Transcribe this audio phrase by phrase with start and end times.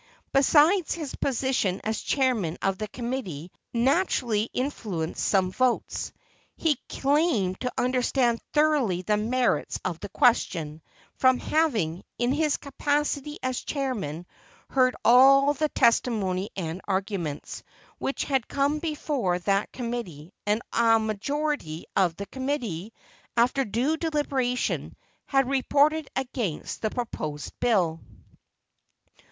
[0.33, 6.11] Besides, his position as chairman of the committee naturally influenced some votes.
[6.55, 10.81] He claimed to understand thoroughly the merits of the question,
[11.17, 14.25] from having, in his capacity as chairman,
[14.71, 17.61] heard all the testimony and arguments
[17.99, 22.91] which had come before that committee; and a majority of the committee,
[23.37, 24.95] after due deliberation,
[25.27, 28.01] had reported against the proposed bill.